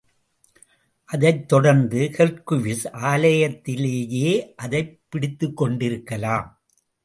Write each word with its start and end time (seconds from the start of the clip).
அதைத் 1.05 1.47
தொடர்ந்து 1.47 1.99
ஹெர்க்குவிஸ் 2.17 2.85
ஆலயத்திலேயே 2.91 4.53
அதைப் 4.55 5.01
பிடித்துக்கொண்டிருக்கலாம். 5.11 6.47